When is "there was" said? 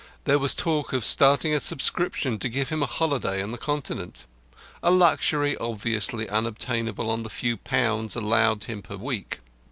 0.23-0.55